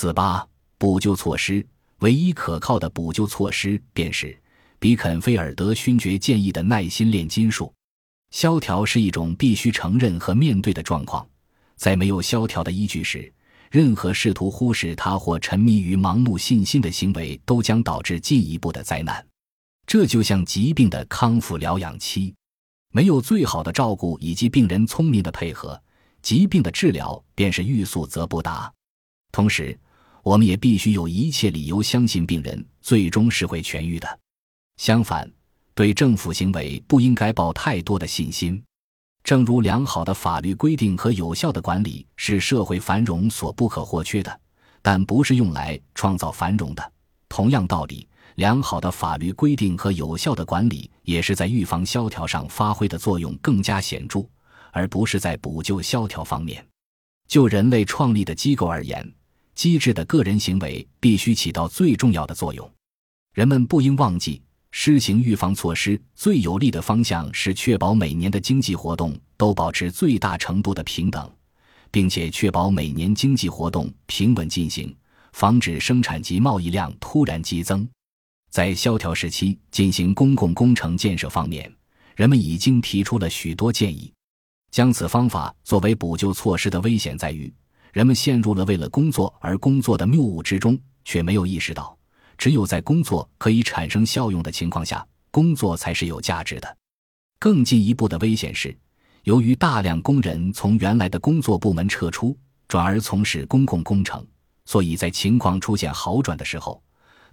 [0.00, 0.46] 四八
[0.78, 1.66] 补救措施，
[1.98, 4.40] 唯一可靠的补救措施便是
[4.78, 7.74] 比肯菲尔德勋爵建议的耐心炼金术。
[8.30, 11.28] 萧条是一种必须承认和面对的状况，
[11.74, 13.32] 在没有萧条的依据时，
[13.72, 19.26] 任何试图忽视它或沉迷于盲目信心的行为都将导致进一步的灾难。
[19.84, 22.32] 这就像疾病的康复疗养期，
[22.92, 25.82] 没有最好的照顾以及病人聪明的配合，
[26.22, 28.72] 疾病的治疗便是欲速则不达。
[29.32, 29.78] 同时，
[30.28, 34.18] 我们也必须有一切理由相信病人最终是会痊愈的。
[34.76, 35.26] 相反，
[35.74, 38.62] 对政府行为不应该抱太多的信心。
[39.24, 44.40] 正如良好的法律规定和有效的管理是社会繁荣所不可或缺的，
[44.82, 46.92] 但不是用来创造繁荣的。
[47.30, 54.26] 同样道理，良好的法律规定和有效的管理也是在预防萧条上发挥的作用更加显著，
[54.72, 56.62] 而不是在补救萧条方面。
[57.26, 59.10] 就人类创立的机构而言。
[59.58, 62.72] 机智的个人行为必须起到最重要的作用。
[63.34, 71.28] 人们不应忘记，施行预防措施最有利的方向是确保每年的经济活动都保持最大程度的平等，
[71.90, 74.94] 并且确保每年经济活动平稳进行，
[75.32, 77.84] 防止生产及贸易量突然激增。
[78.50, 81.68] 在萧条时期进行公共工程建设方面，
[82.14, 84.12] 人们已经提出了许多建议。
[84.70, 87.52] 将此方法作为补救措施的危险在于。
[87.92, 91.96] 人们陷入了为了工作而工作的谬误之中，却没有意识到，
[92.36, 96.76] 只有在工作可以产生效用的情况下，工作才是有价值的。
[97.38, 98.76] 更进一步的危险是，
[99.24, 104.26] 由于大量工人从原来的工作部门撤出，转而从事公共工程，
[104.66, 106.82] 所以在情况出现好转的时候，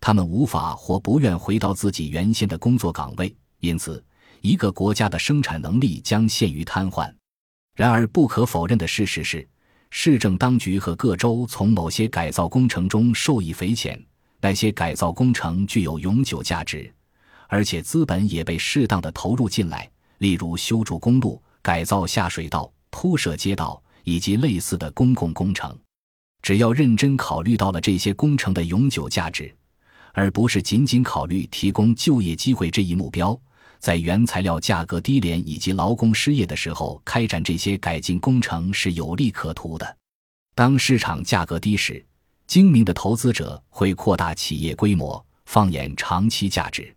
[0.00, 4.04] 他们无法或不愿回到自己原先的工作岗位，因此，
[4.40, 7.12] 一个国家的生产能力将陷于瘫痪。
[7.74, 9.48] 然而，不可否认的事实是。
[9.94, 14.02] 市政当局和各州从某些改造工程中受益匪浅，
[14.40, 16.90] 那些改造工程具有永久价值，
[17.46, 25.78] 而且资本也被适当的投入进来，例如修筑公路、改造下水道、铺设街道以及类似的公共工程。
[26.40, 29.54] 只要认真考虑到了这些工程的永久价值，
[30.14, 33.38] 而不是仅仅考虑提供就业机会这一目标。
[33.82, 39.96] 在原材料价格低廉以及劳工失业的时候，开展这些改进工程是有利可图的。
[40.54, 42.04] 当市场价格低时，
[42.46, 46.94] 精明的投资者会扩大企业规模，放眼长期价值。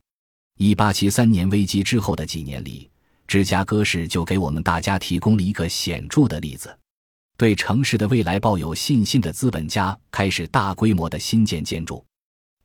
[0.59, 2.87] 一八七三年危机之后的几年里，
[3.25, 6.77] 芝加哥市就给我们大家提供了一个显著的例子：
[7.35, 12.05] 对城市的未来抱有信心的资本家开始大规模的新建建筑。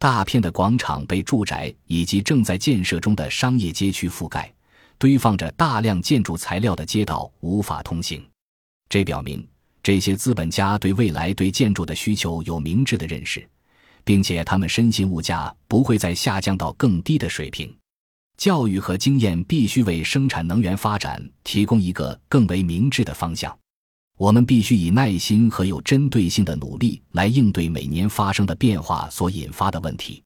[0.00, 4.50] 大片的广场被住宅以及正在建设中的商业街区覆盖，
[4.96, 8.26] 堆放着大量建筑材料的街道无法通行。
[8.88, 9.46] 这表明
[9.82, 13.46] 这些资本家对未来对建筑的需求有明智的认识，
[14.02, 17.70] 并且他们深信物价不会再下降到更低的水平。
[18.38, 23.54] 教育和经验必须为生产能源发展提供一个更为明智的方向。
[24.20, 30.22] 我们必须以耐心和有针对性的努力来应对每年发生的变化所引发的问题。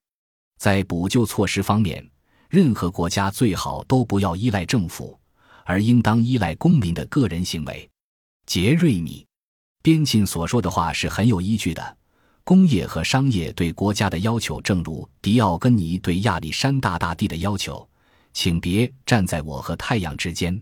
[0.59, 2.05] 在补救措施方面，
[2.51, 5.17] 任何国家最好都不要依赖政府，
[5.65, 7.89] 而应当依赖公民的个人行为。
[8.47, 9.21] 杰瑞米·
[9.81, 11.97] 边沁所说的话是很有依据的。
[12.43, 17.89] 工业和商业对国家的要求，正如迪奥根尼对亚历山大大帝的要求
[18.35, 20.61] ：“请别站在我和太阳之间。”